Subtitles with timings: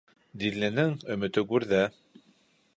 [0.43, 1.85] Динленең өмөтө гүрҙә